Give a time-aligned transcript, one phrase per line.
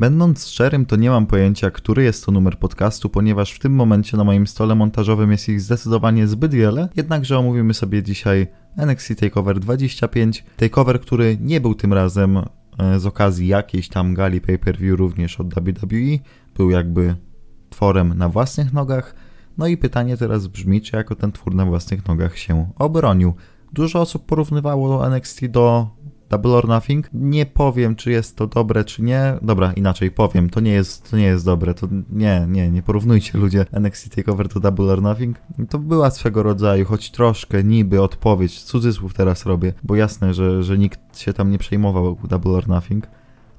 [0.00, 4.16] Będąc szczerym, to nie mam pojęcia, który jest to numer podcastu, ponieważ w tym momencie
[4.16, 9.60] na moim stole montażowym jest ich zdecydowanie zbyt wiele, jednakże omówimy sobie dzisiaj NXT TakeOver
[9.60, 15.40] 25, TakeOver, który nie był tym razem e, z okazji jakiejś tam gali pay-per-view również
[15.40, 16.18] od WWE,
[16.56, 17.16] był jakby
[17.70, 19.14] tworem na własnych nogach,
[19.58, 23.34] no i pytanie teraz brzmi, czy jako ten twór na własnych nogach się obronił.
[23.72, 25.88] Dużo osób porównywało NXT do
[26.30, 27.08] Double or Nothing.
[27.12, 29.38] Nie powiem, czy jest to dobre, czy nie.
[29.42, 31.74] Dobra, inaczej powiem, to nie jest, to nie jest dobre.
[31.74, 35.36] To nie, nie, nie porównujcie ludzie NXT TakeOver do Double or Nothing.
[35.68, 40.78] To była swego rodzaju, choć troszkę niby odpowiedź, cudzysłów teraz robię, bo jasne, że, że
[40.78, 43.06] nikt się tam nie przejmował Double or Nothing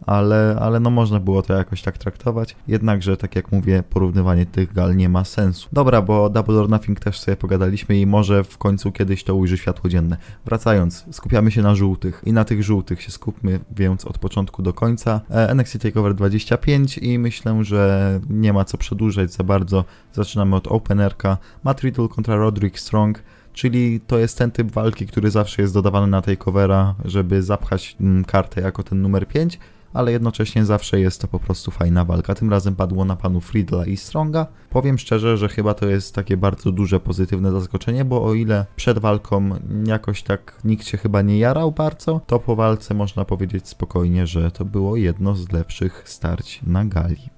[0.06, 2.56] ale, ale no można było to jakoś tak traktować.
[2.68, 5.70] Jednakże, tak jak mówię, porównywanie tych gal nie ma sensu.
[5.74, 9.58] Dobra, bo Double or Nothing też sobie pogadaliśmy i może w końcu kiedyś to ujrzy
[9.58, 10.18] światło dzienne.
[10.46, 14.74] Wracając, skupiamy się na żółtych i na tych żółtych się skupmy, więc od początku do
[14.74, 15.22] końca.
[15.30, 19.86] E, NXT TakeOver 25 i myślę, że nie ma co przedłużać za bardzo.
[20.14, 21.38] Zaczynamy od openerka.
[21.64, 26.08] Matt Riddle kontra Roderick Strong czyli to jest ten typ walki, który zawsze jest dodawany
[26.08, 29.60] na takeovera, żeby zapchać mm, kartę jako ten numer 5
[29.94, 32.36] ale jednocześnie zawsze jest to po prostu fajna walka.
[32.36, 34.48] Tym razem padło na panu Friedla i Stronga.
[34.70, 39.00] Powiem szczerze, że chyba to jest takie bardzo duże pozytywne zaskoczenie, bo o ile przed
[39.00, 39.50] walką
[39.86, 44.52] jakoś tak nikt się chyba nie jarał bardzo, to po walce można powiedzieć spokojnie, że
[44.52, 47.30] to było jedno z lepszych starć na gali.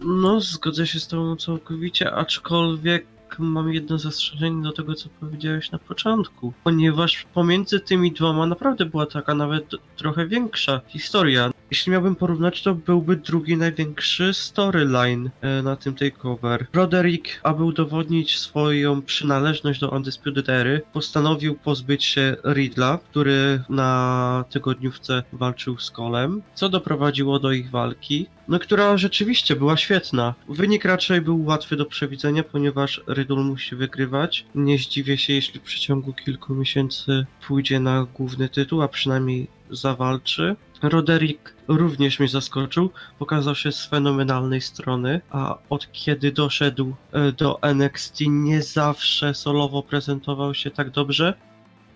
[0.00, 5.78] No, zgodzę się z tobą całkowicie, aczkolwiek mam jedno zastrzeżenie do tego, co powiedziałeś na
[5.78, 11.50] początku, ponieważ pomiędzy tymi dwoma naprawdę była taka nawet trochę większa historia.
[11.70, 16.66] Jeśli miałbym porównać, to byłby drugi największy storyline e, na tym takeover.
[16.72, 25.22] Roderick, aby udowodnić swoją przynależność do Undisputed Ery, postanowił pozbyć się Riddla, który na tygodniówce
[25.32, 30.34] walczył z Kolem, co doprowadziło do ich walki no która rzeczywiście była świetna.
[30.48, 34.46] Wynik raczej był łatwy do przewidzenia, ponieważ Riddle musi wygrywać.
[34.54, 40.56] Nie zdziwię się, jeśli w przeciągu kilku miesięcy pójdzie na główny tytuł, a przynajmniej zawalczy.
[40.82, 47.62] Roderick również mnie zaskoczył, pokazał się z fenomenalnej strony, a od kiedy doszedł e, do
[47.62, 51.34] NXT nie zawsze solowo prezentował się tak dobrze.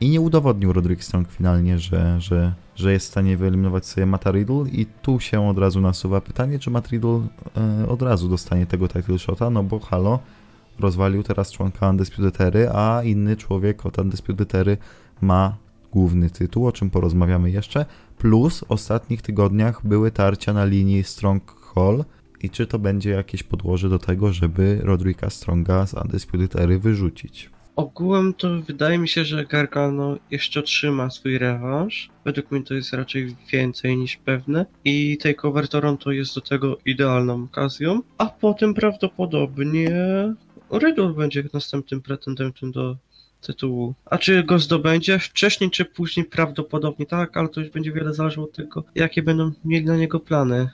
[0.01, 4.31] I nie udowodnił Roderick Strong finalnie, że, że, że jest w stanie wyeliminować sobie Mata
[4.31, 4.65] Riddle.
[4.73, 7.21] I tu się od razu nasuwa pytanie, czy Matt Riddle
[7.57, 10.19] e, od razu dostanie tego title shota, no bo halo,
[10.79, 14.77] rozwalił teraz członka Undisputed Ery, a inny człowiek od Undisputed Ery
[15.21, 15.57] ma
[15.93, 17.87] główny tytuł, o czym porozmawiamy jeszcze,
[18.19, 22.05] plus w ostatnich tygodniach były tarcia na linii Strong Hall.
[22.43, 27.51] I czy to będzie jakieś podłoże do tego, żeby Rodrika Stronga z Undisputed Ery wyrzucić.
[27.81, 32.11] Ogółem to wydaje mi się, że Gargano jeszcze otrzyma swój rewanż.
[32.25, 34.67] Według mnie to jest raczej więcej niż pewne.
[34.85, 38.01] I Takeover Toronto jest do tego idealną okazją.
[38.19, 39.91] A potem prawdopodobnie
[40.73, 42.97] Riddle będzie następnym pretendentem do
[43.41, 43.95] tytułu.
[44.05, 46.27] A czy go zdobędzie wcześniej czy później?
[46.27, 50.21] Prawdopodobnie tak, ale to już będzie wiele zależało od tego, jakie będą mieli na niego
[50.21, 50.71] plany.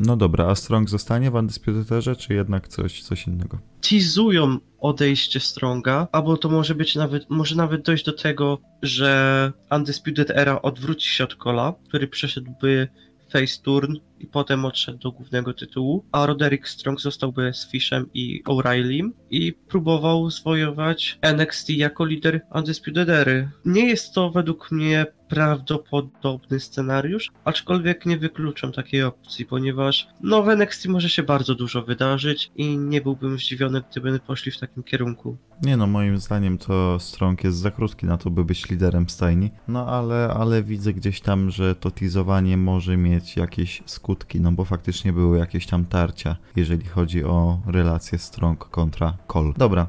[0.00, 3.58] No dobra, a Strong zostanie w Undisputed czy jednak coś, coś innego?
[3.80, 10.30] Teasują odejście Stronga, albo to może być nawet, może nawet dojść do tego, że Undisputed
[10.30, 12.88] Era odwróci się od Kola, który przeszedłby
[13.32, 18.42] face turn i potem odszedł do głównego tytułu, a Roderick Strong zostałby z Fishem i
[18.44, 23.50] O'Reillym i próbował zwojować NXT jako lider Undisputed Ery.
[23.64, 30.48] Nie jest to według mnie prawdopodobny scenariusz, aczkolwiek nie wykluczam takiej opcji, ponieważ no w
[30.48, 35.36] NXT może się bardzo dużo wydarzyć i nie byłbym zdziwiony, gdyby poszli w takim kierunku.
[35.62, 39.50] Nie no, moim zdaniem to Strong jest za krótki na to, by być liderem stajni,
[39.68, 44.64] no ale, ale widzę gdzieś tam, że to teasowanie może mieć jakieś skutki, no bo
[44.64, 49.52] faktycznie były jakieś tam tarcia, jeżeli chodzi o relację Strong kontra Cole.
[49.56, 49.86] Dobra,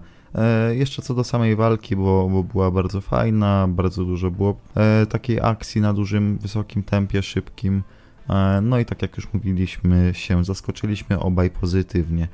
[0.71, 5.39] jeszcze co do samej walki, bo, bo była bardzo fajna, bardzo dużo było e, takiej
[5.41, 7.83] akcji na dużym, wysokim tempie, szybkim.
[8.29, 12.27] E, no i tak jak już mówiliśmy, się zaskoczyliśmy obaj pozytywnie.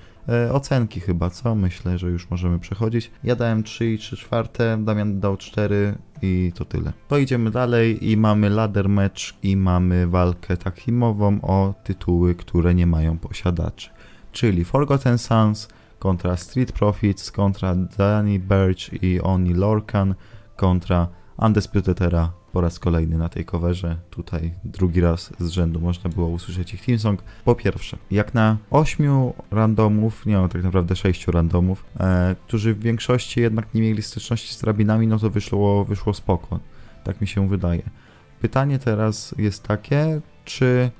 [0.52, 1.56] Ocenki chyba, co?
[1.56, 3.12] Myślę, że już możemy przechodzić.
[3.24, 6.94] Ja dałem 3 i 3 czwarte, Damian dał 4 i to tyle.
[7.08, 12.88] To idziemy dalej i mamy ladder match i mamy walkę takimową o tytuły, które nie
[12.88, 13.90] mają posiadaczy.
[14.32, 15.68] Czyli Forgotten Sons
[16.02, 20.16] kontra Street Profits, kontra Danny Birch i Oni Lorcan,
[20.56, 21.08] kontra
[21.38, 23.98] Undisputed Era po raz kolejny na tej coverze.
[24.10, 27.24] Tutaj drugi raz z rzędu można było usłyszeć ich team song.
[27.46, 32.80] Po pierwsze, jak na ośmiu randomów, nie no tak naprawdę sześciu randomów, e, którzy w
[32.80, 36.60] większości jednak nie mieli styczności z drabinami, no to wyszło, wyszło spoko.
[37.04, 37.84] Tak mi się wydaje.
[38.40, 40.92] Pytanie teraz jest takie, czy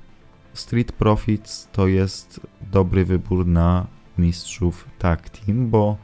[0.54, 2.40] Street Profits to jest
[2.72, 3.86] dobry wybór na
[4.18, 5.96] mistrzów tag team, bo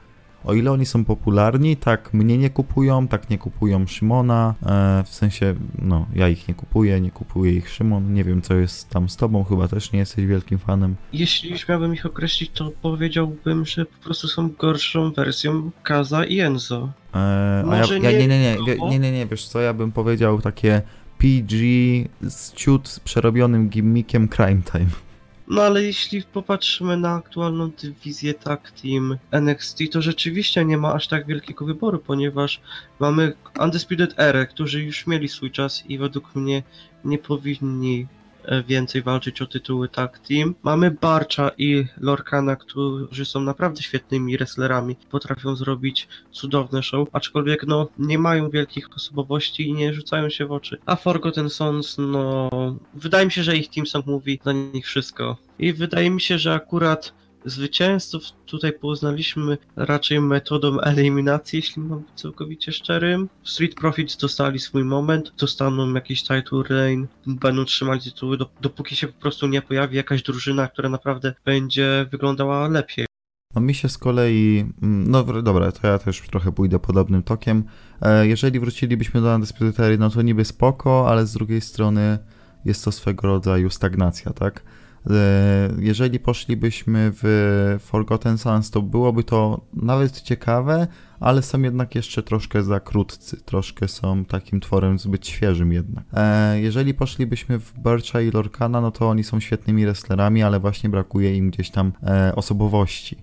[0.45, 5.09] o ile oni są popularni, tak mnie nie kupują, tak nie kupują Szymona, e, w
[5.09, 9.09] sensie, no, ja ich nie kupuję, nie kupuje ich Szymon, nie wiem co jest tam
[9.09, 10.97] z tobą, chyba też nie jesteś wielkim fanem.
[11.13, 16.41] Jeśli już miałbym ich określić, to powiedziałbym, że po prostu są gorszą wersją Kaza i
[16.41, 16.89] Enzo.
[17.15, 19.61] E, a ja, Może ja, nie, nie, nie, nie wie- nie, nie, nie, wiesz co,
[19.61, 20.83] ja bym powiedział takie
[21.19, 21.57] PG
[22.23, 24.87] z ciut z przerobionym gimmickiem Crime Time.
[25.51, 31.09] No ale jeśli popatrzymy na aktualną dywizję tag team NXT, to rzeczywiście nie ma aż
[31.09, 32.61] tak wielkiego wyboru, ponieważ
[32.99, 36.63] mamy Undisputed Era, którzy już mieli swój czas i według mnie
[37.05, 38.07] nie powinni
[38.67, 40.55] więcej walczyć o tytuły tag team.
[40.63, 47.89] Mamy Barcza i Lorkana, którzy są naprawdę świetnymi wrestlerami, potrafią zrobić cudowne show, aczkolwiek no
[47.99, 50.79] nie mają wielkich osobowości i nie rzucają się w oczy.
[50.87, 52.51] A Forgotten Sons, no
[52.95, 55.37] wydaje mi się, że ich Team Song mówi za nich wszystko.
[55.59, 57.13] I wydaje mi się, że akurat
[57.45, 63.29] zwycięzców tutaj poznaliśmy raczej metodą eliminacji, jeśli mam być całkowicie szczerym.
[63.45, 69.07] Street Profits dostali swój moment, dostaną jakiś title reign, będą trzymali tytuły, dop- dopóki się
[69.07, 73.07] po prostu nie pojawi jakaś drużyna, która naprawdę będzie wyglądała lepiej.
[73.55, 77.65] No mi się z kolei, mm, no dobra, to ja też trochę pójdę podobnym tokiem.
[78.03, 82.19] E, Jeżeli wrócilibyśmy do Undisputed no to niby spoko, ale z drugiej strony
[82.65, 84.63] jest to swego rodzaju stagnacja, tak?
[85.11, 90.87] E, Jeżeli poszlibyśmy w Forgotten Sons, to byłoby to nawet ciekawe,
[91.21, 96.05] ale są jednak jeszcze troszkę za krótcy, troszkę są takim tworem zbyt świeżym jednak.
[96.13, 100.91] E, Jeżeli poszlibyśmy w Bircha i Lorkana, no to oni są świetnymi wrestlerami, ale właśnie
[100.91, 103.17] brakuje im gdzieś tam e, osobowości.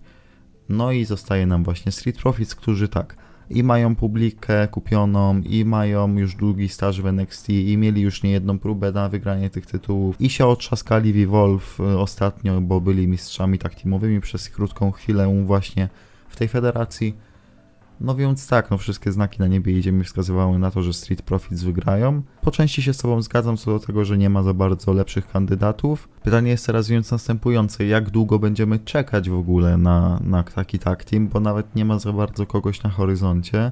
[0.69, 3.15] No i zostaje nam właśnie Street Profits, którzy tak,
[3.49, 8.59] i mają publikę kupioną, i mają już długi staż w NXT, i mieli już niejedną
[8.59, 13.59] próbę na wygranie tych tytułów, i się otrzaskali w Evolve e, ostatnio, bo byli mistrzami
[13.59, 15.89] tak teamowymi przez krótką chwilę właśnie
[16.29, 17.15] w tej federacji.
[18.01, 21.21] No więc tak, no wszystkie znaki na niebie i ziemi wskazywały na to, że Street
[21.21, 22.21] Profits wygrają.
[22.41, 25.27] Po części się z Tobą zgadzam co do tego, że nie ma za bardzo lepszych
[25.27, 26.09] kandydatów.
[26.23, 31.03] Pytanie jest teraz więc następujące, jak długo będziemy czekać w ogóle na, na taki tag
[31.03, 33.71] team, bo nawet nie ma za bardzo kogoś na horyzoncie.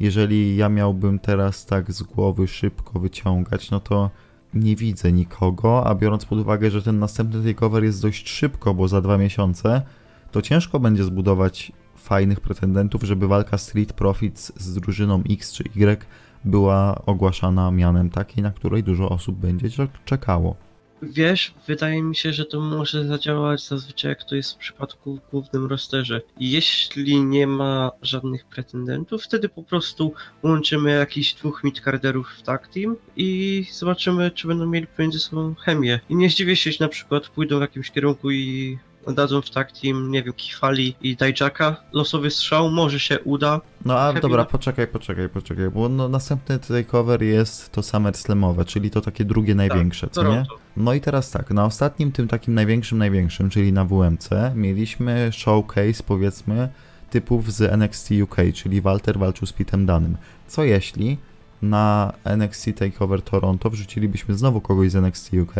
[0.00, 4.10] Jeżeli ja miałbym teraz tak z głowy szybko wyciągać, no to
[4.54, 8.88] nie widzę nikogo, a biorąc pod uwagę, że ten następny takeover jest dość szybko, bo
[8.88, 9.82] za dwa miesiące,
[10.30, 11.72] to ciężko będzie zbudować
[12.04, 16.04] fajnych pretendentów, żeby walka Street Profits z drużyną X czy Y
[16.44, 20.56] była ogłaszana mianem takiej, na której dużo osób będzie czek- czekało.
[21.02, 25.30] Wiesz, wydaje mi się, że to może zadziałać zazwyczaj jak to jest w przypadku w
[25.30, 26.20] głównym rosterze.
[26.40, 30.12] Jeśli nie ma żadnych pretendentów, wtedy po prostu
[30.42, 36.00] łączymy jakichś dwóch midcarderów w tag team i zobaczymy, czy będą mieli pomiędzy sobą chemię.
[36.08, 38.78] I nie zdziwię się, jeśli na przykład pójdą w jakimś kierunku i
[39.12, 41.76] dadzą w team, nie wiem, Kifali i Dijaka.
[41.92, 43.60] Losowy strzał, może się uda.
[43.84, 48.64] No a Happy dobra, na- poczekaj, poczekaj, poczekaj, bo no, następny takeover jest to SummerSlamowe,
[48.64, 50.44] czyli to takie drugie największe, co nie?
[50.76, 56.02] No i teraz tak, na ostatnim tym takim największym, największym, czyli na WMC, mieliśmy showcase
[56.06, 56.68] powiedzmy
[57.10, 60.16] typów z NXT UK, czyli Walter walczył z Pitem Danym.
[60.46, 61.18] Co jeśli
[61.64, 65.54] na NXT Takeover Toronto wrzucilibyśmy znowu kogoś z NXT UK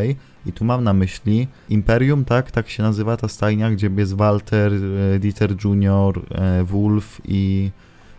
[0.46, 2.50] i tu mam na myśli Imperium, tak?
[2.50, 4.72] Tak się nazywa ta stajnia, gdzie jest Walter,
[5.14, 7.70] e, Dieter Jr., e, Wolf i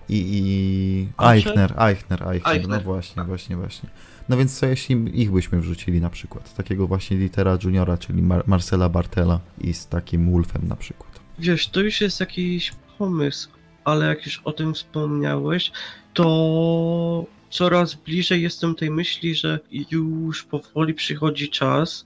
[0.09, 1.47] i, i Archer?
[1.47, 2.83] Eichner, Eichner, Eichner, no Eichner.
[2.83, 3.89] właśnie, właśnie, właśnie.
[4.29, 6.55] No więc co jeśli ich byśmy wrzucili na przykład?
[6.55, 11.19] Takiego właśnie Litera Juniora, czyli Mar- Marcela Bartela i z takim Wolfem na przykład.
[11.39, 13.49] Wiesz, to już jest jakiś pomysł,
[13.83, 15.71] ale jak już o tym wspomniałeś,
[16.13, 17.25] to
[17.55, 19.59] coraz bliżej jestem tej myśli, że
[19.91, 22.05] już powoli przychodzi czas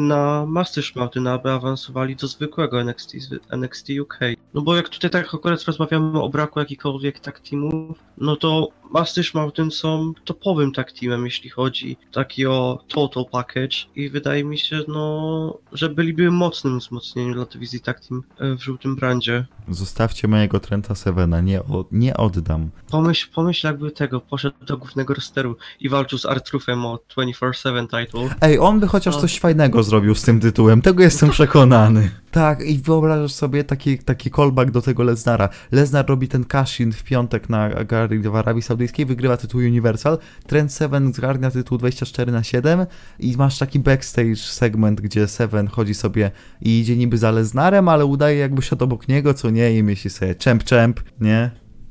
[0.00, 3.12] na Masters Mountain, aby awansowali do zwykłego NXT,
[3.50, 4.18] NXT UK.
[4.54, 9.34] No bo jak tutaj tak akurat rozmawiamy o braku jakichkolwiek tak teamów, no to Masters
[9.34, 14.80] Mountain są topowym tak teamem, jeśli chodzi taki o total package i wydaje mi się,
[14.88, 19.46] no, że byliby mocnym wzmocnieniem dla dywizji tak team e, w żółtym brandzie.
[19.68, 22.70] Zostawcie mojego Trenta Sevena, nie, o, nie oddam.
[22.90, 28.36] Pomyśl, pomyśl jakby tego poszedł do głównego rosteru i walczył z Artrufem o 24-7 title.
[28.40, 29.20] Ej, on by chociaż No.
[29.20, 32.10] coś fajnego zrobił z tym tytułem, tego jestem przekonany.
[32.30, 35.48] Tak, i wyobrażasz sobie taki, taki callback do tego Lesnara.
[35.72, 40.72] Lesnar robi ten cash-in w piątek na Gary w Arabii Saudyjskiej, wygrywa tytuł Universal, Trent
[40.72, 42.86] Seven zgarnia tytuł 24 na 7
[43.18, 48.04] i masz taki backstage segment, gdzie Seven chodzi sobie i idzie niby za Lesnarem, ale
[48.04, 51.50] udaje jakby szedł obok niego, co nie, i myśli sobie czemp czemp, nie?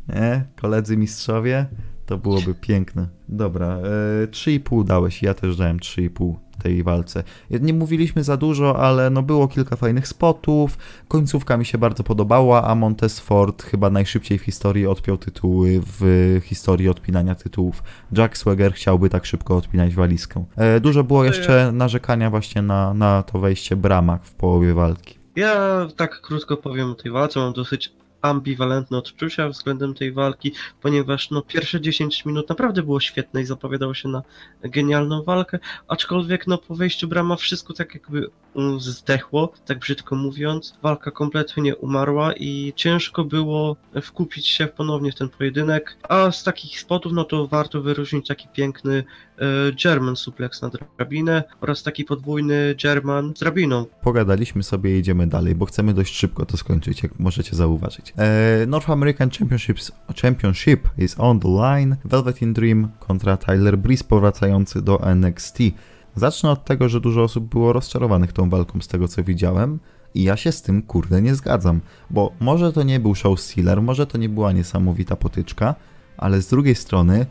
[0.09, 0.45] Nie?
[0.61, 1.65] Koledzy mistrzowie?
[2.05, 3.07] To byłoby piękne.
[3.29, 3.67] Dobra,
[4.23, 7.23] e, 3,5 dałeś, ja też dałem 3,5 tej walce.
[7.49, 12.63] Nie mówiliśmy za dużo, ale no było kilka fajnych spotów, końcówka mi się bardzo podobała,
[12.63, 17.83] a Montez Ford chyba najszybciej w historii odpiął tytuły w historii odpinania tytułów.
[18.17, 20.45] Jack Swagger chciałby tak szybko odpinać walizkę.
[20.55, 25.19] E, dużo było jeszcze narzekania właśnie na, na to wejście bramak w połowie walki.
[25.35, 27.93] Ja tak krótko powiem o tej walce, mam dosyć
[28.25, 33.93] ambiwalentne odczucia względem tej walki, ponieważ no, pierwsze 10 minut naprawdę było świetne i zapowiadało
[33.93, 34.21] się na
[34.63, 40.77] genialną walkę, aczkolwiek no, po wejściu brama wszystko tak jakby mm, zdechło, tak brzydko mówiąc.
[40.81, 46.79] Walka kompletnie umarła i ciężko było wkupić się ponownie w ten pojedynek, a z takich
[46.79, 49.03] spotów no to warto wyróżnić taki piękny
[49.83, 53.85] German suplex na drabinę oraz taki podwójny German z drabiną.
[54.01, 58.13] Pogadaliśmy sobie i idziemy dalej, bo chcemy dość szybko to skończyć, jak możecie zauważyć.
[58.17, 61.95] E, North American Championships, Championship is on the line.
[62.05, 65.57] Velvet in Dream kontra Tyler Breeze powracający do NXT.
[66.15, 69.79] Zacznę od tego, że dużo osób było rozczarowanych tą walką z tego co widziałem.
[70.13, 73.81] I ja się z tym kurde nie zgadzam, bo może to nie był show stealer,
[73.81, 75.75] może to nie była niesamowita potyczka,
[76.17, 77.25] ale z drugiej strony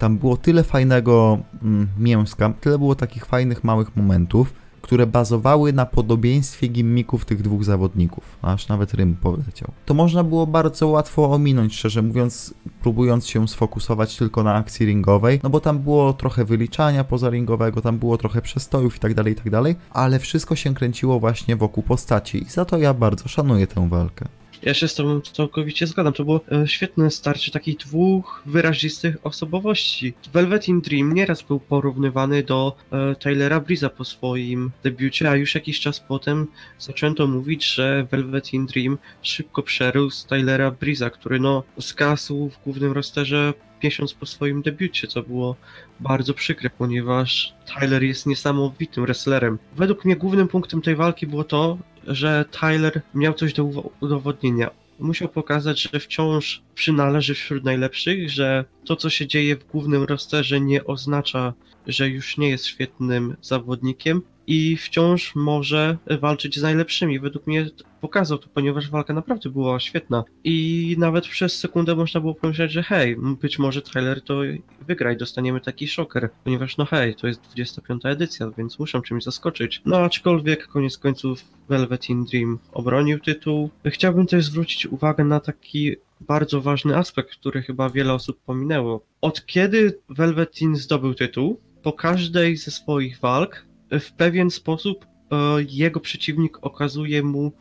[0.00, 4.52] tam było tyle fajnego mm, mięska, tyle było takich fajnych małych momentów,
[4.82, 9.70] które bazowały na podobieństwie gimmików tych dwóch zawodników, aż nawet Rym poleciał.
[9.86, 15.40] To można było bardzo łatwo ominąć, szczerze mówiąc, próbując się sfokusować tylko na akcji ringowej,
[15.42, 19.36] no bo tam było trochę wyliczania pozaringowego, tam było trochę przestojów i tak dalej, i
[19.36, 23.88] tak ale wszystko się kręciło właśnie wokół postaci i za to ja bardzo szanuję tę
[23.88, 24.39] walkę.
[24.62, 26.12] Ja się z tobą całkowicie zgadzam.
[26.12, 30.14] To było e, świetne starcie takich dwóch wyrazistych osobowości.
[30.32, 35.54] Velvet in Dream nieraz był porównywany do e, Taylora Breeza po swoim debiucie, a już
[35.54, 36.46] jakiś czas potem
[36.78, 42.92] zaczęto mówić, że Velvet in Dream szybko przerósł Taylora Breeza, który no zgasł w głównym
[42.92, 45.56] rosterze miesiąc po swoim debiucie, co było
[46.00, 49.58] bardzo przykre, ponieważ Tyler jest niesamowitym wrestlerem.
[49.76, 53.64] Według mnie głównym punktem tej walki było to, że Tyler miał coś do
[54.00, 54.70] udowodnienia.
[54.98, 60.60] Musiał pokazać, że wciąż przynależy wśród najlepszych, że to, co się dzieje w głównym rosterze,
[60.60, 61.52] nie oznacza,
[61.86, 67.20] że już nie jest świetnym zawodnikiem i wciąż może walczyć z najlepszymi.
[67.20, 67.66] Według mnie
[68.00, 70.24] pokazał to, ponieważ walka naprawdę była świetna.
[70.44, 74.40] I nawet przez sekundę można było pomyśleć, że hej, być może trailer to
[74.86, 79.24] wygra i dostaniemy taki szoker, ponieważ no hej, to jest 25 edycja, więc muszę czymś
[79.24, 79.82] zaskoczyć.
[79.84, 83.70] No aczkolwiek koniec końców Velvet in Dream obronił tytuł.
[83.86, 89.04] Chciałbym też zwrócić uwagę na taki bardzo ważny aspekt, który chyba wiele osób pominęło.
[89.20, 95.36] Od kiedy Velveteen zdobył tytuł, po każdej ze swoich walk w pewien sposób e,
[95.68, 97.52] jego przeciwnik okazuje mu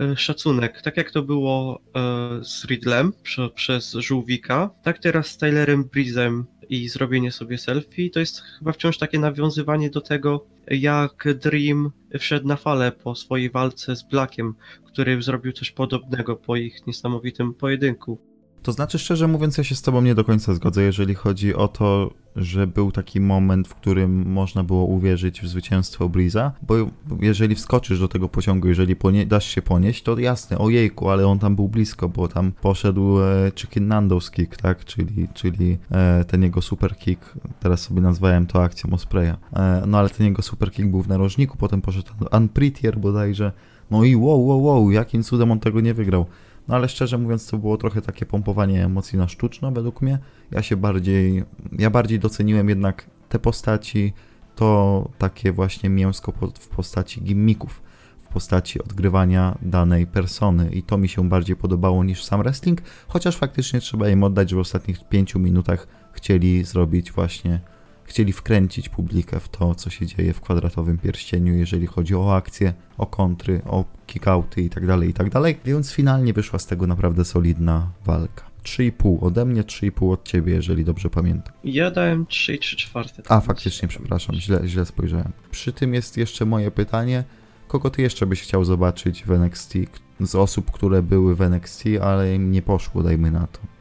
[0.00, 0.82] e, szacunek.
[0.82, 3.12] Tak jak to było e, z Riddlem
[3.54, 8.98] przez Żółwika, tak teraz z Tylerem Breezem i zrobienie sobie selfie, to jest chyba wciąż
[8.98, 15.22] takie nawiązywanie do tego, jak Dream wszedł na falę po swojej walce z Blackiem, który
[15.22, 18.33] zrobił coś podobnego po ich niesamowitym pojedynku.
[18.64, 21.68] To znaczy, szczerze mówiąc, ja się z Tobą nie do końca zgodzę, jeżeli chodzi o
[21.68, 26.74] to, że był taki moment, w którym można było uwierzyć w zwycięstwo Breeza, bo
[27.20, 31.38] jeżeli wskoczysz do tego pociągu, jeżeli ponie- dasz się ponieść, to jasne, ojejku, ale on
[31.38, 36.42] tam był blisko, bo tam poszedł e, Chicken Nando's kick, tak, czyli, czyli e, ten
[36.42, 40.72] jego super kick, teraz sobie nazwałem to akcją Ospreya, e, no ale ten jego super
[40.72, 43.52] kick był w narożniku, potem poszedł Unprettier bodajże,
[43.90, 46.26] no i wow, wow, wow, jakim cudem on tego nie wygrał.
[46.68, 50.18] No ale szczerze mówiąc, to było trochę takie pompowanie emocji na sztuczno według mnie.
[50.50, 51.44] Ja się bardziej,
[51.78, 54.12] ja bardziej doceniłem jednak te postaci,
[54.56, 57.82] to takie właśnie mięsko w postaci gimmików,
[58.22, 63.36] w postaci odgrywania danej persony i to mi się bardziej podobało niż sam wrestling, chociaż
[63.36, 67.60] faktycznie trzeba im oddać, że w ostatnich pięciu minutach chcieli zrobić właśnie
[68.04, 72.74] chcieli wkręcić publikę w to, co się dzieje w kwadratowym pierścieniu, jeżeli chodzi o akcje,
[72.98, 77.90] o kontry, o kickouty itd., tak itd., tak więc finalnie wyszła z tego naprawdę solidna
[78.04, 78.54] walka.
[78.64, 81.54] 3,5 ode mnie, 3,5 od ciebie, jeżeli dobrze pamiętam.
[81.64, 83.22] Ja dałem 3 3 czwarte.
[83.28, 85.32] A, faktycznie, przepraszam, źle, źle spojrzałem.
[85.50, 87.24] Przy tym jest jeszcze moje pytanie,
[87.68, 89.74] kogo ty jeszcze byś chciał zobaczyć w NXT
[90.20, 93.73] z osób, które były w NXT, ale im nie poszło, dajmy na to.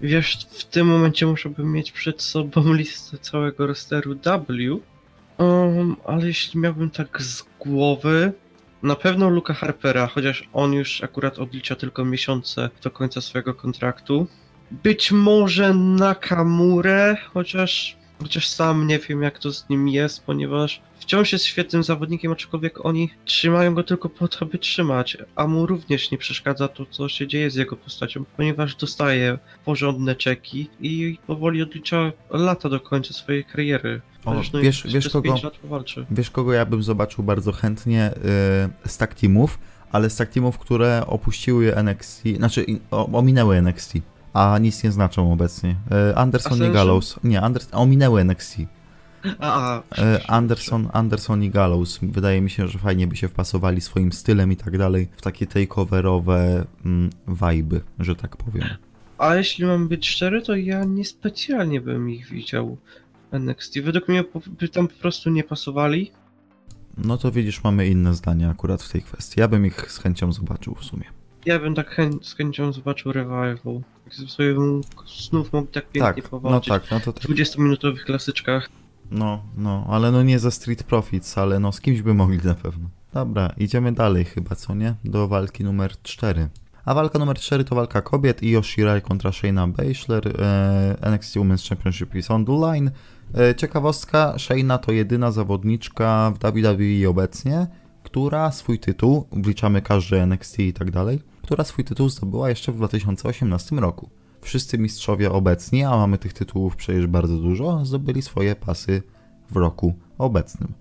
[0.00, 4.80] Wiesz, w tym momencie musiałbym mieć przed sobą listę całego rosteru W,
[5.38, 8.32] um, ale jeśli miałbym tak z głowy,
[8.82, 14.26] na pewno Luka Harpera, chociaż on już akurat odlicza tylko miesiące do końca swojego kontraktu.
[14.70, 21.32] Być może Nakamurę, chociaż Chociaż sam nie wiem jak to z nim jest, ponieważ wciąż
[21.32, 26.10] jest świetnym zawodnikiem, aczkolwiek oni trzymają go tylko po to, by trzymać, a mu również
[26.10, 31.62] nie przeszkadza to, co się dzieje z jego postacią, ponieważ dostaje porządne czeki i powoli
[31.62, 34.00] odlicza lata do końca swojej kariery.
[34.24, 34.30] O,
[34.62, 35.34] wiesz- wiesz kogo-.
[36.10, 38.10] Wiesz, kogo ja bym zobaczył bardzo chętnie
[38.84, 39.58] yy, z tag teamów,
[39.92, 43.94] ale z tag teamów, które opuściły NXT, znaczy o, ominęły NXT,
[44.32, 45.76] a nic nie znaczą obecnie.
[45.90, 46.72] Yy, Anderson i?
[46.72, 47.20] Gallows.
[47.24, 48.56] Nie, Anders, ominęły NXT.
[49.38, 51.98] A, a, E, Anderson, Anderson i Gallows.
[52.02, 55.46] Wydaje mi się, że fajnie by się wpasowali swoim stylem i tak dalej w takie
[55.46, 58.68] takeoverowe mm, vibe, że tak powiem.
[59.18, 62.76] a jeśli mam być szczery, to ja niespecjalnie bym ich widział
[63.30, 63.80] w NXT.
[63.80, 66.12] Według mnie by tam po prostu nie pasowali.
[66.98, 69.40] No to widzisz, mamy inne zdanie akurat w tej kwestii.
[69.40, 71.04] Ja bym ich z chęcią zobaczył w sumie.
[71.46, 73.80] Ja bym tak chę- z chęcią zobaczył revival.
[74.04, 74.54] Jak sobie
[75.30, 76.68] znów mógł tak pięknie Tak, no powalczyć.
[76.68, 77.24] tak, no to W tak.
[77.30, 78.68] 20-minutowych klasyczkach.
[79.10, 82.54] No, no, ale no nie ze Street Profits, ale no z kimś by mogli na
[82.54, 82.88] pewno.
[83.14, 84.94] Dobra, idziemy dalej chyba, co nie?
[85.04, 86.48] Do walki numer 4.
[86.84, 90.42] A walka numer 4 to walka kobiet Io Shirai kontra Shayna Baszler.
[90.42, 92.90] E, NXT Women's Championship is on the line.
[93.34, 97.66] E, ciekawostka, Shayna to jedyna zawodniczka w WWE obecnie,
[98.02, 101.20] która swój tytuł, wliczamy każdy NXT i tak dalej,
[101.50, 104.10] która swój tytuł zdobyła jeszcze w 2018 roku.
[104.40, 109.02] Wszyscy mistrzowie obecni, a mamy tych tytułów przecież bardzo dużo, zdobyli swoje pasy
[109.50, 110.72] w roku obecnym.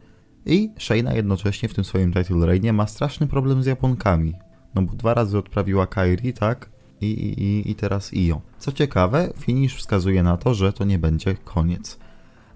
[0.45, 4.33] I Shayna jednocześnie w tym swoim title reigne ma straszny problem z Japonkami.
[4.75, 6.69] No bo dwa razy odprawiła Kairi, tak?
[7.01, 8.41] I, i, i- i teraz Io.
[8.59, 11.99] Co ciekawe, finish wskazuje na to, że to nie będzie koniec.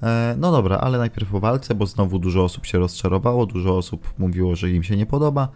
[0.04, 4.14] E, no dobra, ale najpierw o walce, bo znowu dużo osób się rozczarowało, dużo osób
[4.18, 5.48] mówiło, że im się nie podoba.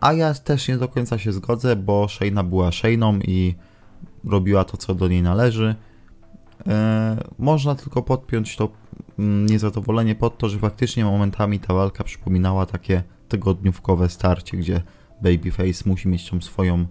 [0.00, 3.54] A ja też nie do końca się zgodzę, bo Shayna była Shayną i
[4.24, 5.74] robiła to, co do niej należy.
[6.66, 8.68] E, można tylko podpiąć to
[9.18, 14.82] mm, niezadowolenie pod to, że faktycznie momentami ta walka przypominała takie tygodniówkowe starcie, gdzie
[15.22, 16.86] Babyface musi mieć tą swoją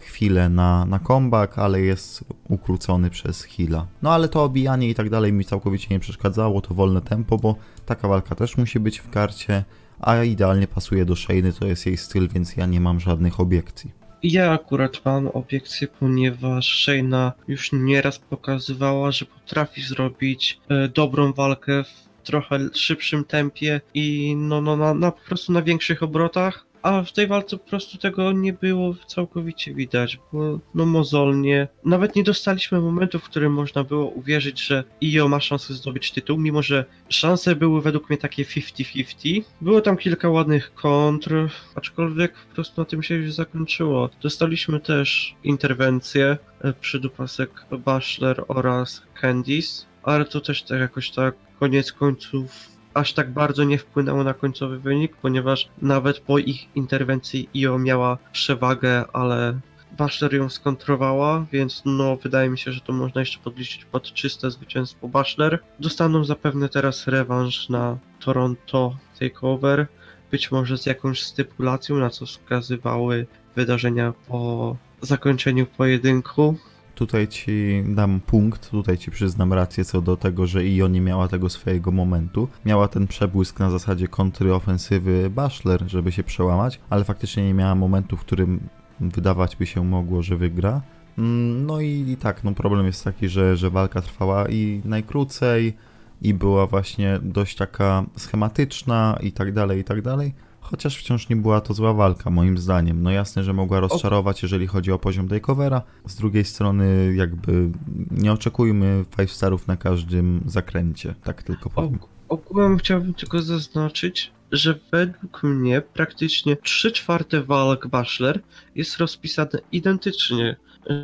[0.00, 3.86] chwilę na, na comeback, ale jest ukrócony przez Hila.
[4.02, 7.54] No ale to obijanie i tak dalej mi całkowicie nie przeszkadzało, to wolne tempo, bo
[7.86, 9.64] taka walka też musi być w karcie,
[10.00, 13.90] a idealnie pasuje do Shayny, to jest jej styl, więc ja nie mam żadnych obiekcji.
[14.22, 21.84] Ja akurat mam obiekcję, ponieważ Shayna już nieraz pokazywała, że potrafi zrobić e, dobrą walkę
[21.84, 26.66] w trochę szybszym tempie i no, no na, na po prostu na większych obrotach.
[26.82, 31.68] A w tej walce po prostu tego nie było całkowicie widać, bo no mozolnie.
[31.84, 36.38] Nawet nie dostaliśmy momentu, w którym można było uwierzyć, że Io ma szansę zdobyć tytuł,
[36.38, 39.42] mimo że szanse były według mnie takie 50-50.
[39.60, 41.34] Było tam kilka ładnych kontr,
[41.74, 44.10] aczkolwiek po prostu na tym się już zakończyło.
[44.22, 47.50] Dostaliśmy też interwencję e, przydupasek
[47.84, 53.78] Baszler oraz Candice, ale to też tak jakoś tak koniec końców aż tak bardzo nie
[53.78, 59.60] wpłynęło na końcowy wynik, ponieważ nawet po ich interwencji Io miała przewagę, ale
[59.98, 64.50] Baszler ją skontrowała, więc no wydaje mi się, że to można jeszcze podliczyć pod czyste
[64.50, 65.58] zwycięstwo Baszler.
[65.80, 69.86] Dostaną zapewne teraz rewanż na Toronto Takeover,
[70.30, 73.26] być może z jakąś stypulacją, na co wskazywały
[73.56, 76.56] wydarzenia po zakończeniu pojedynku.
[77.00, 81.28] Tutaj ci dam punkt, tutaj ci przyznam rację co do tego, że Io nie miała
[81.28, 82.48] tego swojego momentu.
[82.64, 87.74] Miała ten przebłysk na zasadzie kontry ofensywy Baszler, żeby się przełamać, ale faktycznie nie miała
[87.74, 88.60] momentu, w którym
[89.00, 90.82] wydawać by się mogło, że wygra.
[91.18, 95.76] Mm, No i, i tak, no problem jest taki, że, że walka trwała i najkrócej,
[96.22, 100.34] i była właśnie dość taka schematyczna i tak dalej, i tak dalej.
[100.70, 103.02] Chociaż wciąż nie była to zła walka, moim zdaniem.
[103.02, 105.82] No jasne, że mogła rozczarować, jeżeli chodzi o poziom takeovera.
[106.06, 107.70] Z drugiej strony, jakby
[108.10, 111.14] nie oczekujmy 5 starów na każdym zakręcie.
[111.24, 111.98] Tak tylko powiem.
[111.98, 118.40] Og- ogółem chciałbym tylko zaznaczyć, że według mnie praktycznie 3 czwarte walk Baszler
[118.74, 120.56] jest rozpisane identycznie.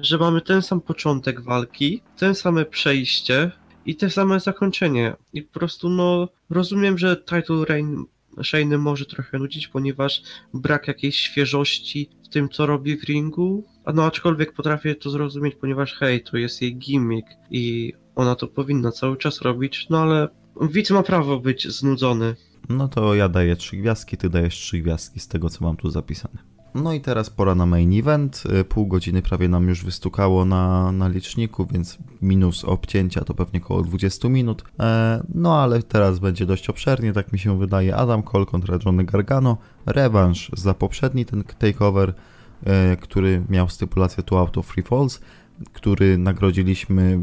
[0.02, 3.50] Że mamy ten sam początek walki, ten same przejście
[3.87, 5.16] i te same zakończenie.
[5.33, 8.05] I po prostu no rozumiem, że title reign
[8.44, 10.22] Shayny może trochę nudzić, ponieważ
[10.55, 13.64] brak jakiejś świeżości w tym, co robi w ringu.
[13.85, 18.49] A no aczkolwiek potrafię to zrozumieć, ponieważ hej, to jest jej gimmick i ona to
[18.49, 20.29] powinna cały czas robić, no ale
[20.70, 22.37] widz ma prawo być znudzony.
[22.68, 25.90] No to ja daję trzy gwiazdki, ty dajesz trzy gwiazdki z tego, co mam tu
[25.90, 26.56] zapisane.
[26.83, 28.43] No i teraz pora na main event.
[28.61, 33.61] Y, Pół godziny prawie nam już wystukało na, na liczniku, więc minus obcięcia to pewnie
[33.61, 34.65] około 20 minut.
[34.81, 37.97] E, no ale teraz będzie dość obszernie, tak mi się wydaje.
[37.97, 39.57] Adam Cole kontra Johnny Gargano.
[39.87, 42.15] Rewanż za poprzedni ten takeover,
[42.65, 45.21] e, który miał stypulację two out of three falls.
[45.73, 47.19] który nagrodziliśmy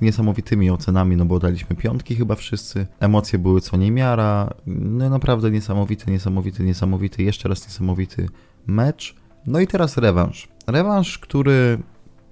[0.00, 2.86] niesamowitymi ocenami, no bo daliśmy piątki chyba wszyscy.
[3.00, 4.54] Emocje były co niemiara.
[4.66, 8.28] No naprawdę niesamowity, niesamowity, niesamowity, jeszcze raz niesamowity
[8.66, 9.16] mecz.
[9.46, 10.48] No i teraz rewanż.
[10.66, 11.78] Rewanż, który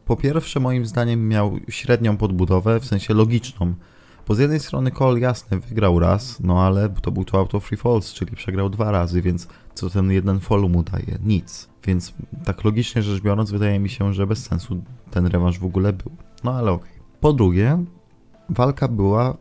[0.04, 3.74] po pierwsze moim zdaniem miał średnią podbudowę, w sensie logiczną.
[4.28, 7.76] Bo z jednej strony Cole jasne wygrał raz, no ale to był to auto free
[7.76, 11.18] falls, czyli przegrał dwa razy, więc co ten jeden fall mu daje?
[11.24, 11.68] Nic.
[11.86, 15.92] Więc tak logicznie rzecz biorąc, wydaje mi się, że bez sensu ten rewanż w ogóle
[15.92, 16.10] był.
[16.44, 16.90] No ale okej.
[16.90, 17.04] Okay.
[17.20, 17.84] Po drugie,
[18.48, 19.36] walka była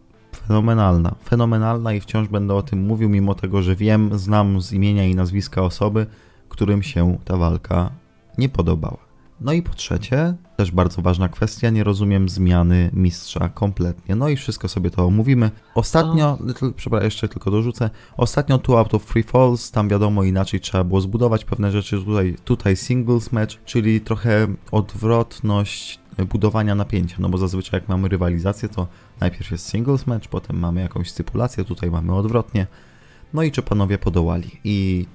[0.48, 1.16] fenomenalna.
[1.26, 5.16] Fenomenalna i wciąż będę o tym mówił, mimo tego, że wiem, znam z imienia i
[5.16, 6.06] nazwiska osoby,
[6.54, 7.92] którym się ta walka
[8.38, 9.14] nie podobała.
[9.42, 14.16] No i po trzecie, też bardzo ważna kwestia, nie rozumiem zmiany mistrza kompletnie.
[14.16, 15.52] No i wszystko sobie to omówimy.
[15.76, 16.38] Ostatnio,
[16.76, 21.02] przepraszam, jeszcze tylko dorzucę, ostatnio tu out of free falls, tam wiadomo inaczej trzeba było
[21.02, 27.80] zbudować pewne rzeczy, tutaj, tutaj singles match, czyli trochę odwrotność budowania napięcia, no bo zazwyczaj
[27.80, 28.88] jak mamy rywalizację, to
[29.20, 32.68] najpierw jest singles match, potem mamy jakąś stypulację, tutaj mamy odwrotnie.
[33.34, 34.52] No i czy panowie podołali?
[34.64, 35.06] I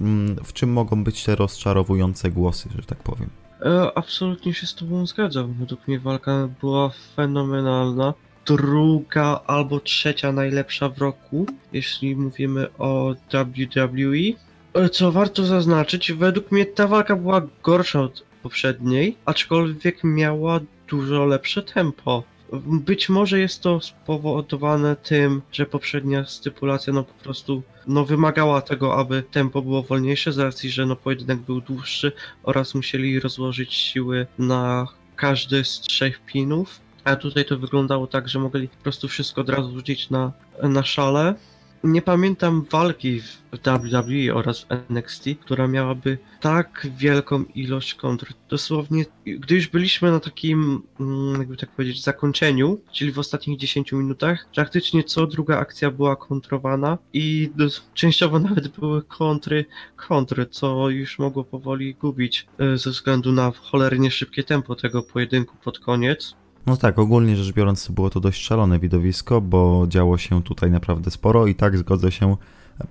[0.00, 3.30] mm, w czym mogą być te rozczarowujące głosy, że tak powiem?
[3.62, 5.52] E, absolutnie się z tobą zgadzam.
[5.52, 8.14] Według mnie walka była fenomenalna.
[8.46, 14.36] Druga albo trzecia najlepsza w roku, jeśli mówimy o WWE.
[14.74, 21.24] E, co warto zaznaczyć, według mnie ta walka była gorsza od poprzedniej, aczkolwiek miała dużo
[21.24, 22.22] lepsze tempo.
[22.66, 28.96] Być może jest to spowodowane tym, że poprzednia stypulacja no po prostu no wymagała tego,
[28.96, 34.26] aby tempo było wolniejsze z racji, że no pojedynek był dłuższy oraz musieli rozłożyć siły
[34.38, 36.80] na każdy z trzech pinów.
[37.04, 40.32] A tutaj to wyglądało tak, że mogli po prostu wszystko od razu rzucić na,
[40.62, 41.34] na szale
[41.84, 48.32] nie pamiętam walki w WWE oraz w NXT, która miałaby tak wielką ilość kontr.
[48.48, 53.92] Dosłownie, gdy już byliśmy na takim, mm, jakby tak powiedzieć, zakończeniu, czyli w ostatnich 10
[53.92, 57.50] minutach, praktycznie co druga akcja była kontrowana i
[57.94, 59.64] częściowo nawet były kontry,
[59.96, 65.56] kontry, co już mogło powoli gubić e, ze względu na cholernie szybkie tempo tego pojedynku
[65.64, 66.36] pod koniec.
[66.66, 71.10] No tak, ogólnie rzecz biorąc było to dość szalone widowisko, bo działo się tutaj naprawdę
[71.10, 72.36] sporo i tak zgodzę się,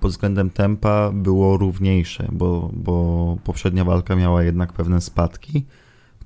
[0.00, 5.64] pod względem tempa było równiejsze, bo, bo poprzednia walka miała jednak pewne spadki.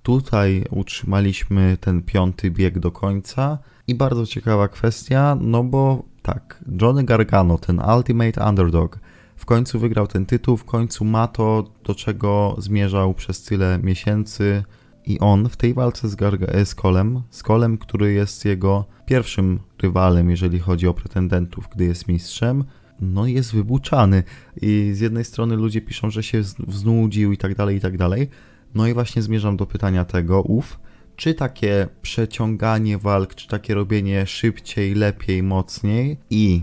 [0.02, 7.04] Tutaj utrzymaliśmy ten piąty bieg do końca i bardzo ciekawa kwestia, no bo tak, Johnny
[7.04, 8.98] Gargano, ten Ultimate Underdog,
[9.36, 14.64] w końcu wygrał ten tytuł, w końcu ma to, do czego zmierzał przez tyle miesięcy,
[15.10, 20.30] i on w tej walce z, Garga- Kolem, z Kolem, który jest jego pierwszym rywalem,
[20.30, 22.64] jeżeli chodzi o pretendentów, gdy jest mistrzem,
[23.00, 24.22] no jest wybuczany.
[24.62, 28.28] I z jednej strony ludzie piszą, że się znudził i tak dalej, i tak dalej.
[28.74, 30.80] No i właśnie zmierzam do pytania tego, ów,
[31.16, 36.62] czy takie przeciąganie walk, czy takie robienie szybciej, lepiej, mocniej i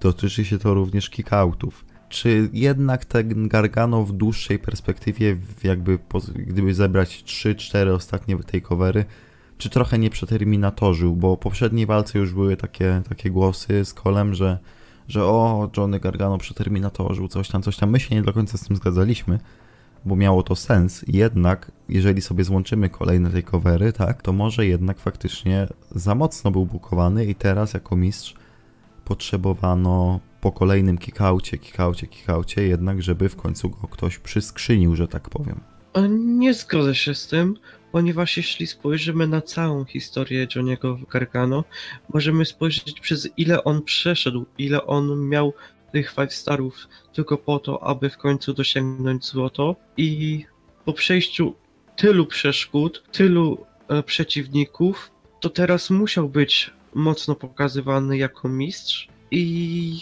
[0.00, 5.98] dotyczy się to również kickoutów czy jednak ten Gargano w dłuższej perspektywie, jakby
[6.34, 9.04] gdyby zebrać 3-4 ostatnie takeovery,
[9.58, 14.34] czy trochę nie przeterminatorzył, bo w poprzedniej walce już były takie, takie głosy z Kolem,
[14.34, 14.58] że,
[15.08, 17.90] że o, Johnny Gargano przeterminatorzył, coś tam, coś tam.
[17.90, 19.38] My się nie do końca z tym zgadzaliśmy,
[20.04, 21.04] bo miało to sens.
[21.08, 27.24] Jednak, jeżeli sobie złączymy kolejne takeovery, tak, to może jednak faktycznie za mocno był bukowany
[27.24, 28.34] i teraz jako mistrz
[29.04, 35.30] potrzebowano po kolejnym kikaucie, kikaucie, kikaucie, jednak żeby w końcu go ktoś przyskrzynił, że tak
[35.30, 35.60] powiem.
[36.18, 37.56] Nie zgodzę się z tym,
[37.92, 41.64] ponieważ jeśli spojrzymy na całą historię Johniego Gargano,
[42.14, 45.52] możemy spojrzeć przez ile on przeszedł, ile on miał
[45.92, 50.44] tych five starów tylko po to, aby w końcu dosięgnąć złoto i
[50.84, 51.54] po przejściu
[51.96, 60.00] tylu przeszkód, tylu e, przeciwników, to teraz musiał być mocno pokazywany jako mistrz i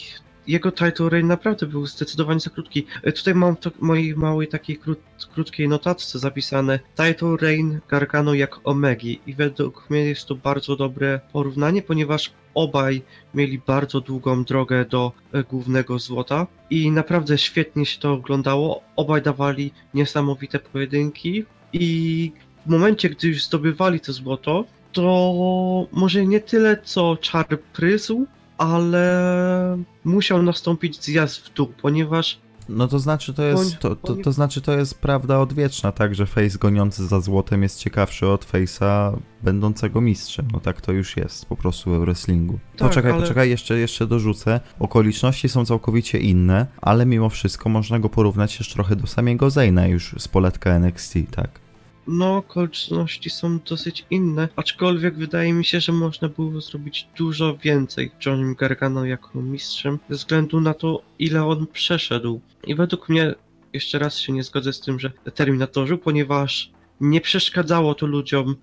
[0.49, 2.87] jego title reign naprawdę był zdecydowanie za krótki.
[3.03, 4.99] E, tutaj mam w mojej małej takiej krót,
[5.35, 11.21] krótkiej notatce zapisane title reign Gargano jak Omegi i według mnie jest to bardzo dobre
[11.33, 13.03] porównanie, ponieważ obaj
[13.35, 18.83] mieli bardzo długą drogę do e, głównego złota i naprawdę świetnie się to oglądało.
[18.97, 22.33] Obaj dawali niesamowite pojedynki i
[22.67, 28.27] w momencie, gdy już zdobywali to złoto, to może nie tyle co czar prysł,
[28.59, 34.33] ale musiał nastąpić zjazd w dół, ponieważ no to znaczy to jest, to, to, to,
[34.33, 39.17] znaczy to jest prawda odwieczna, tak, że face goniący za złotem jest ciekawszy od face'a
[39.43, 40.49] będącego mistrzem.
[40.53, 42.59] No tak to już jest po prostu w wrestlingu.
[42.77, 43.21] Tak, poczekaj, ale...
[43.21, 44.61] poczekaj, jeszcze, jeszcze dorzucę.
[44.79, 49.87] Okoliczności są całkowicie inne, ale mimo wszystko można go porównać jeszcze trochę do samego Zayna
[49.87, 51.68] już z poletka NXT, tak.
[52.09, 58.11] No, okoliczności są dosyć inne, aczkolwiek wydaje mi się, że można było zrobić dużo więcej
[58.27, 62.41] Johnnym Gargano jako mistrzem, ze względu na to, ile on przeszedł.
[62.67, 63.35] I według mnie,
[63.73, 68.57] jeszcze raz się nie zgodzę z tym, że Terminatorzu, ponieważ nie przeszkadzało to ludziom,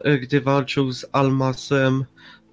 [0.00, 2.04] e, gdy walczył z Almasem,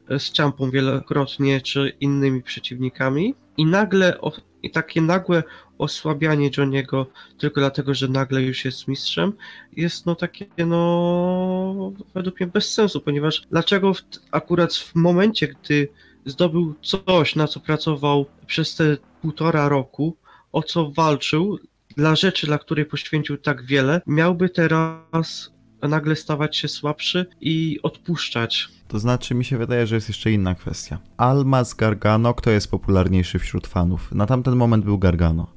[0.10, 3.36] e, z Ciampą wielokrotnie, czy innymi przeciwnikami.
[3.58, 4.22] I nagle,
[4.64, 5.44] i takie nagłe
[5.78, 9.34] osłabianie Johniego tylko dlatego, że nagle już jest mistrzem,
[9.76, 15.88] jest no takie, no według mnie bez sensu, ponieważ dlaczego w, akurat w momencie, gdy
[16.26, 20.18] zdobył coś, na co pracował przez te półtora roku,
[20.52, 21.60] o co walczył,
[21.98, 25.52] dla rzeczy, dla której poświęcił tak wiele, miałby teraz
[25.88, 28.68] nagle stawać się słabszy i odpuszczać.
[28.88, 30.98] To znaczy, mi się wydaje, że jest jeszcze inna kwestia.
[31.18, 34.12] Almas Gargano, kto jest popularniejszy wśród fanów?
[34.12, 35.48] Na tamten moment był Gargano.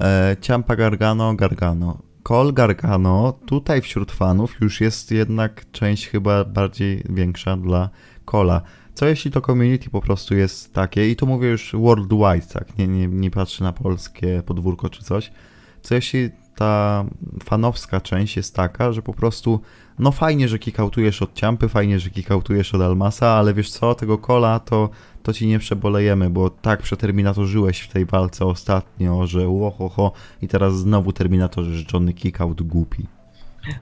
[0.00, 1.98] E, Ciampa Gargano, Gargano.
[2.22, 7.90] Col Gargano, tutaj wśród fanów już jest jednak część chyba bardziej większa dla
[8.24, 8.62] Cola.
[8.94, 12.88] Co jeśli to community po prostu jest takie, i to mówię już worldwide, tak, nie,
[12.88, 15.32] nie, nie patrzę na polskie podwórko czy coś,
[15.82, 17.04] co jeśli ta
[17.44, 19.60] fanowska część jest taka, że po prostu
[19.98, 24.18] no fajnie, że kikautujesz od Ciampy, fajnie, że kikautujesz od Almasa, ale wiesz co, tego
[24.18, 24.90] kola to,
[25.22, 30.12] to ci nie przebolejemy, bo tak przeterminatorzyłeś w tej walce ostatnio, że łohoho
[30.42, 33.06] i teraz znowu terminatorzy, że Johnny kickout głupi.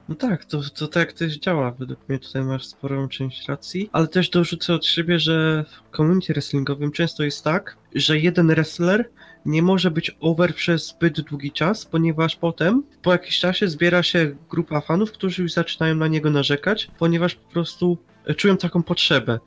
[0.09, 1.71] No tak, to, to tak też działa.
[1.71, 6.33] Według mnie tutaj masz sporą część racji, ale też dorzucę od siebie, że w community
[6.33, 9.09] wrestlingowym często jest tak, że jeden wrestler
[9.45, 14.35] nie może być over przez zbyt długi czas, ponieważ potem, po jakimś czasie zbiera się
[14.49, 17.97] grupa fanów, którzy już zaczynają na niego narzekać, ponieważ po prostu
[18.37, 19.39] czują taką potrzebę.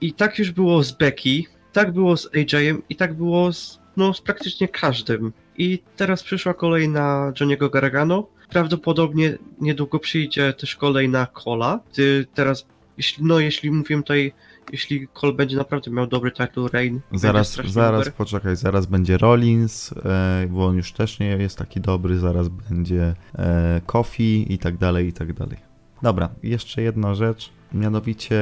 [0.00, 4.14] I tak już było z Becky, tak było z AJ-em i tak było z, no,
[4.14, 5.32] z praktycznie każdym.
[5.58, 8.26] I teraz przyszła kolej na Johniego Gargano.
[8.50, 11.80] Prawdopodobnie niedługo przyjdzie też kolej na Cola.
[11.92, 14.32] Ty teraz, jeśli, no jeśli mówię tutaj,
[14.72, 17.00] jeśli Cole będzie naprawdę miał dobry title reign.
[17.12, 18.12] Zaraz, zaraz, dobry.
[18.12, 23.14] poczekaj, zaraz będzie Rollins, e, bo on już też nie jest taki dobry, zaraz będzie
[23.34, 25.56] e, Kofi i tak dalej, i tak dalej.
[26.02, 28.40] Dobra, jeszcze jedna rzecz, mianowicie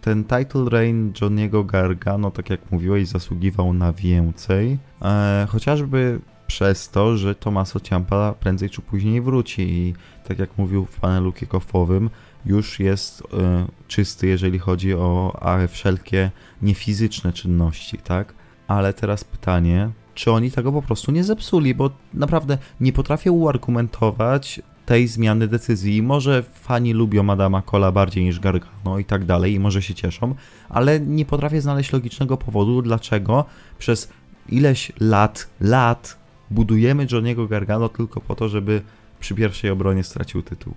[0.00, 7.16] ten title reign Johniego Gargano, tak jak mówiłeś, zasługiwał na więcej, e, chociażby przez to,
[7.16, 9.94] że Tommaso Ciampa prędzej czy później wróci i
[10.28, 12.08] tak jak mówił w panelu kick-offowym,
[12.46, 15.36] już jest e, czysty, jeżeli chodzi o
[15.68, 16.30] wszelkie
[16.62, 18.34] niefizyczne czynności, tak?
[18.68, 24.62] Ale teraz pytanie, czy oni tego po prostu nie zepsuli, bo naprawdę nie potrafię uargumentować
[24.86, 26.02] tej zmiany decyzji.
[26.02, 30.34] Może fani lubią Adama Cola bardziej niż Gargano i tak dalej, i może się cieszą,
[30.68, 33.44] ale nie potrafię znaleźć logicznego powodu, dlaczego
[33.78, 34.12] przez
[34.48, 36.18] ileś lat, lat
[36.50, 38.82] budujemy Johniego Gargano tylko po to, żeby
[39.20, 40.74] przy pierwszej obronie stracił tytuł.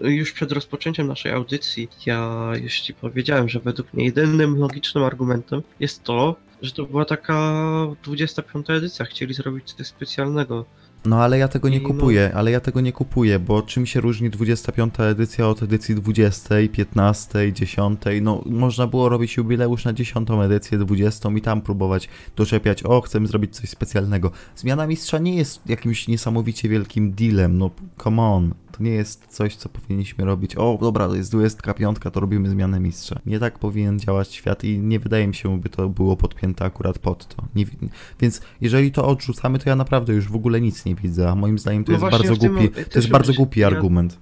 [0.00, 5.62] Już przed rozpoczęciem naszej audycji, ja już ci powiedziałem, że według mnie jedynym logicznym argumentem
[5.80, 7.62] jest to, że to była taka
[8.02, 8.70] 25.
[8.70, 10.64] edycja, chcieli zrobić coś specjalnego.
[11.04, 13.86] No ale ja tego nie I no- kupuję, ale ja tego nie kupuję, bo czym
[13.86, 18.00] się różni 25 edycja od edycji 20, 15, 10?
[18.22, 23.26] No można było robić jubileusz na 10 edycję, 20 i tam próbować doczepiać, o chcemy
[23.26, 24.30] zrobić coś specjalnego.
[24.56, 27.70] Zmiana mistrza nie jest jakimś niesamowicie wielkim dealem, no
[28.02, 28.54] come on.
[28.72, 30.56] To nie jest coś, co powinniśmy robić.
[30.56, 33.20] O, dobra, to jest 25, to robimy zmianę mistrza.
[33.26, 36.98] Nie tak powinien działać świat i nie wydaje mi się, by to było podpięte akurat
[36.98, 37.44] pod to.
[37.54, 37.76] Nie, wi-
[38.20, 41.58] więc jeżeli to odrzucamy, to ja naprawdę już w ogóle nic nie widzę, a moim
[41.58, 44.18] zdaniem to No jest bardzo tym głupi, mo- to jest bardzo głupi ja- argument.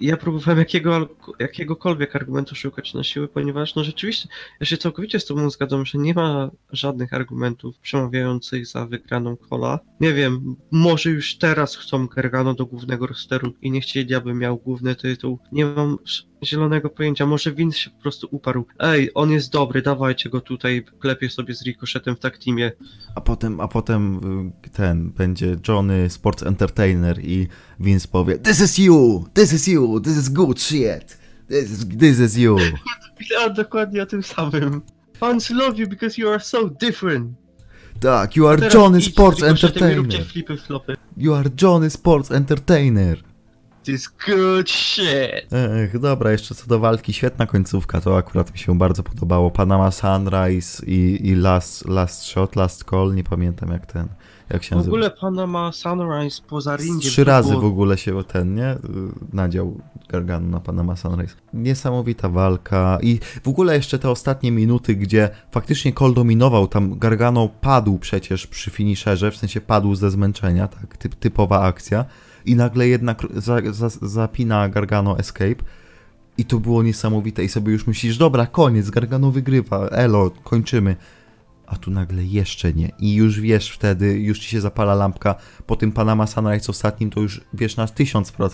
[0.00, 4.28] Ja próbowałem jakiego, jakiegokolwiek argumentu szukać na siłę, ponieważ no rzeczywiście,
[4.60, 9.78] ja się całkowicie z tobą zgadzam, że nie ma żadnych argumentów przemawiających za wygraną kola.
[10.00, 14.56] Nie wiem, może już teraz chcą Gargano do głównego rosteru i nie chcieli, aby miał
[14.56, 15.38] główny tytuł.
[15.52, 15.98] Nie mam
[16.44, 18.66] zielonego pojęcia, może Vince się po prostu uparł.
[18.78, 22.72] Ej, on jest dobry, dawajcie go tutaj, klepie sobie z Ricochetem w tak teamie.
[23.14, 24.20] A potem, a potem
[24.64, 27.48] y, ten będzie Johnny Sports Entertainer i
[27.80, 29.24] Vince powie This is you!
[29.34, 30.00] This is you!
[30.00, 31.18] This is good shit!
[31.48, 32.56] This is, this is you!
[33.30, 34.82] Ja dokładnie o tym samym.
[35.16, 37.30] Fans love you because you are so different.
[38.00, 40.04] Tak, you are Johnny Sports Entertainer!
[41.16, 43.33] You are Johnny Sports Entertainer!
[43.84, 45.52] This good shit.
[45.52, 49.50] Ech, dobra, jeszcze co do walki, świetna końcówka, to akurat mi się bardzo podobało.
[49.50, 54.08] Panama Sunrise i, i last, last Shot, Last Call, nie pamiętam jak ten,
[54.50, 54.90] jak się W nazywa.
[54.96, 57.00] ogóle Panama Sunrise poza ringiem.
[57.00, 58.76] Trzy razy było- w ogóle się ten, nie?
[59.32, 61.34] Nadział Gargano na Panama Sunrise.
[61.54, 67.48] Niesamowita walka i w ogóle jeszcze te ostatnie minuty, gdzie faktycznie Cole dominował, tam Gargano
[67.60, 72.04] padł przecież przy finisherze, w sensie padł ze zmęczenia, tak, typ, typowa akcja.
[72.46, 75.64] I nagle jednak za, za, zapina Gargano Escape
[76.38, 80.96] i to było niesamowite i sobie już myślisz, dobra, koniec, Gargano wygrywa, elo, kończymy.
[81.66, 82.92] A tu nagle jeszcze nie.
[82.98, 85.34] I już wiesz wtedy, już ci się zapala lampka.
[85.66, 88.48] Po tym Panama Sunrise ostatnim to już wiesz na 1000%,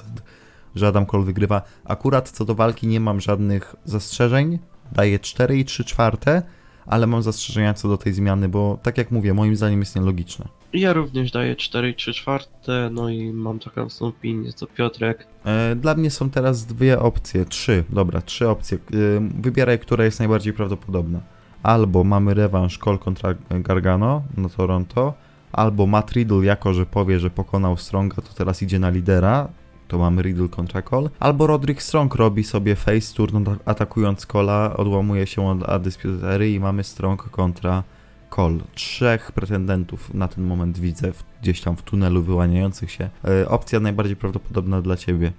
[0.75, 1.63] że Adam Cole wygrywa.
[1.85, 4.59] Akurat co do walki nie mam żadnych zastrzeżeń.
[4.93, 6.43] Daję 4 i 3 czwarte,
[6.87, 10.49] ale mam zastrzeżenia co do tej zmiany, bo tak jak mówię, moim zdaniem jest nielogiczne.
[10.73, 15.27] Ja również daję 4 i 3 czwarte, no i mam taką opinię co Piotrek.
[15.45, 18.79] E, Dla mnie są teraz dwie opcje, trzy, dobra, trzy opcje.
[18.79, 18.99] E,
[19.43, 21.21] Wybieraj, która jest najbardziej prawdopodobna.
[21.63, 25.15] Albo mamy rewanż Cole kontra Gargano na Toronto,
[25.53, 29.49] albo Matt Riddle jako, że powie, że pokonał Stronga, to teraz idzie na lidera,
[29.91, 35.27] to mamy Riddle kontra Cole, albo Roderick Strong robi sobie face turn atakując Cola, odłamuje
[35.27, 37.83] się od Undisputed i mamy Strong kontra
[38.31, 38.59] Cole.
[38.75, 43.11] Trzech pretendentów na ten moment widzę gdzieś tam w tunelu wyłaniających się.
[43.25, 45.33] E, opcja najbardziej prawdopodobna dla ciebie.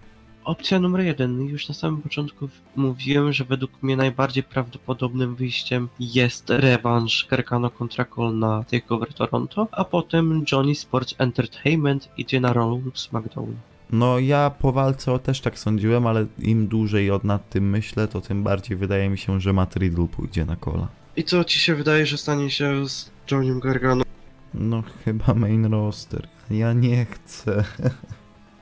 [0.43, 1.41] Opcja numer jeden.
[1.41, 8.05] Już na samym początku mówiłem, że według mnie najbardziej prawdopodobnym wyjściem jest rewanż Gargano kontra
[8.05, 13.55] Cole na TakeOver Toronto, a potem Johnny Sports Entertainment idzie na lub SmackDown.
[13.91, 18.07] No ja po walce o też tak sądziłem, ale im dłużej od nad tym myślę,
[18.07, 20.87] to tym bardziej wydaje mi się, że Matt Riddle pójdzie na kola.
[21.15, 24.03] I co ci się wydaje, że stanie się z Johnnym Gargano?
[24.53, 26.27] No chyba main roster.
[26.49, 27.63] Ja nie chcę.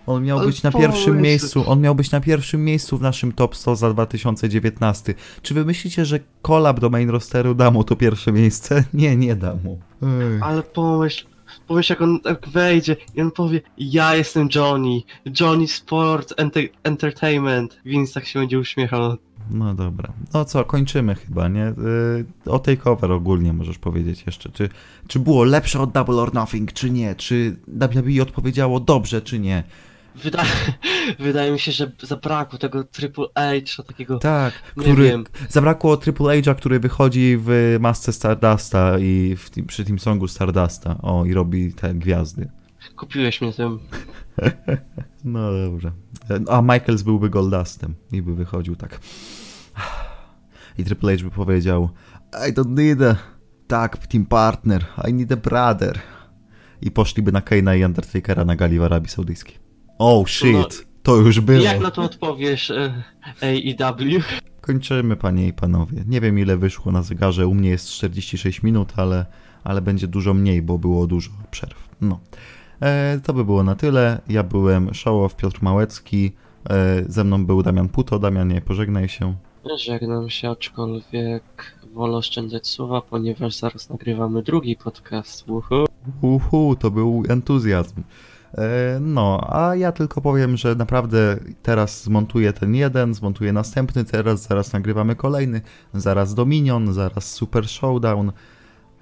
[0.10, 3.32] On miał Ale być na pierwszym miejscu, on miał być na pierwszym miejscu w naszym
[3.32, 5.14] top 100 za 2019.
[5.42, 8.84] Czy wy myślicie, że kolab do main rosteru da mu to pierwsze miejsce?
[8.94, 9.80] Nie, nie da mu.
[10.04, 10.40] Ej.
[10.42, 11.26] Ale pomyśl,
[11.68, 15.02] pomyśl jak on tak wejdzie i on powie ja jestem Johnny,
[15.40, 17.80] Johnny Sports Enter Entertainment.
[17.86, 19.18] Vince tak się będzie uśmiechał.
[19.52, 20.14] No dobra.
[20.34, 21.74] No co, kończymy chyba, nie?
[22.46, 24.50] Yy, o takeover ogólnie możesz powiedzieć jeszcze.
[24.50, 24.70] Czy,
[25.08, 27.16] czy było lepsze od Double or Nothing, czy nie?
[27.16, 29.64] Czy WWE odpowiedziało dobrze, czy nie?
[30.16, 30.50] Wydaje,
[31.20, 35.24] wydaje mi się, że zabrakło tego Triple H, takiego Tak, Nie który wiem.
[35.50, 40.98] zabrakło Triple H'a, który wychodzi w masce Stardusta i w przy tym songu Stardusta.
[41.02, 42.50] O, i robi te gwiazdy.
[42.96, 43.80] kupiłeś mnie tym.
[45.24, 45.92] No dobrze.
[46.50, 49.00] A Michaels byłby Goldustem i by wychodził tak.
[50.78, 51.90] I Triple H by powiedział
[52.50, 53.16] I don't need a
[53.68, 56.00] tag team partner, I need a brother.
[56.82, 59.69] I poszliby na Kane'a i Undertakera na gali w Arabii Saudyjskiej.
[60.00, 60.68] Oh shit, No,
[61.04, 61.60] to już było.
[61.60, 63.04] Jak na to odpowiesz e,
[63.42, 64.24] AEW?
[64.62, 66.04] Kończymy, panie i panowie.
[66.08, 67.48] Nie wiem, ile wyszło na zegarze.
[67.48, 69.26] U mnie jest 46 minut, ale,
[69.64, 71.90] ale będzie dużo mniej, bo było dużo przerw.
[72.02, 72.20] No.
[72.82, 74.22] E, to by było na tyle.
[74.30, 76.32] Ja byłem Szołow Piotr Małecki.
[76.70, 78.20] E, ze mną był Damian Puto.
[78.20, 79.36] Damianie, pożegnaj się.
[79.78, 81.44] Żegnam się, aczkolwiek
[81.94, 85.50] wolę oszczędzać słowa, ponieważ zaraz nagrywamy drugi podcast.
[85.50, 85.86] Uhu.
[86.22, 88.04] Uhu, to był entuzjazm.
[88.58, 94.48] E, no, a ja tylko powiem, że naprawdę teraz zmontuję ten jeden, zmontuję następny, teraz
[94.48, 95.62] zaraz nagrywamy kolejny,
[95.94, 98.32] zaraz Dominion, zaraz Super Showdown,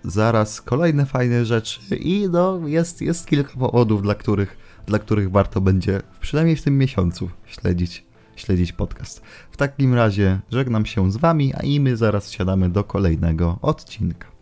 [0.04, 5.62] zaraz kolejne fajne rzeczy i no, jest, jest kilka powodów, dla których, dla których warto
[5.62, 8.06] będzie, przynajmniej w tym miesiącu, śledzić,
[8.36, 9.22] śledzić podcast.
[9.52, 14.37] W takim razie żegnam się z wami, a i my zaraz siadamy do kolejnego odcinka.